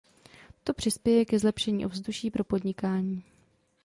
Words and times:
To 0.63 0.73
přispěje 0.73 1.25
ke 1.25 1.39
zlepšení 1.39 1.85
ovzduší 1.85 2.31
pro 2.31 2.43
podnikání. 2.43 3.23